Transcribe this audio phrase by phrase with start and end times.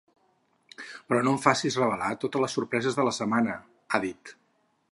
[1.09, 3.59] Però no em facis revelar totes les sorpreses de la setmana,
[3.91, 4.33] ha dit.